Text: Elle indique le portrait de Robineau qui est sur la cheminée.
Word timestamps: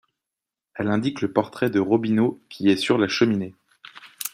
Elle 0.73 0.87
indique 0.87 1.21
le 1.21 1.31
portrait 1.31 1.69
de 1.69 1.79
Robineau 1.79 2.41
qui 2.49 2.69
est 2.71 2.75
sur 2.75 2.97
la 2.97 3.07
cheminée. 3.07 3.53